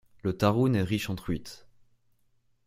[0.23, 1.67] Le Tarun est riche en truites.